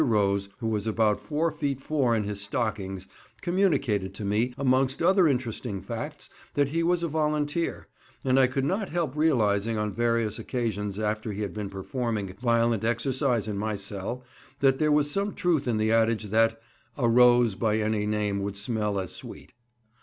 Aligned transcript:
Rose, 0.03 0.49
who 0.57 0.65
was 0.67 0.87
about 0.87 1.19
four 1.19 1.51
feet 1.51 1.79
four 1.79 2.15
in 2.15 2.23
his 2.23 2.41
stockings, 2.41 3.07
communicated 3.41 4.15
to 4.15 4.25
me, 4.25 4.51
amongst 4.57 4.99
other 4.99 5.27
interesting 5.27 5.79
facts, 5.79 6.27
that 6.55 6.69
he 6.69 6.81
was 6.81 7.03
a 7.03 7.07
volunteer, 7.07 7.87
and 8.23 8.39
I 8.39 8.47
could 8.47 8.65
not 8.65 8.89
help 8.89 9.15
realising 9.15 9.77
on 9.77 9.93
various 9.93 10.39
occasions 10.39 10.97
after 10.97 11.31
he 11.33 11.41
had 11.43 11.53
been 11.53 11.69
performing 11.69 12.33
violent 12.41 12.83
exercise 12.83 13.47
in 13.47 13.59
my 13.59 13.75
cell, 13.75 14.23
that 14.59 14.79
there 14.79 14.91
was 14.91 15.11
some 15.11 15.35
truth 15.35 15.67
in 15.67 15.77
the 15.77 15.91
adage 15.91 16.23
that 16.31 16.59
"a 16.97 17.07
Rose 17.07 17.53
by 17.53 17.77
any 17.77 18.07
name 18.07 18.41
would 18.41 18.57
smell 18.57 18.99
as 18.99 19.11
sweet." 19.15 19.53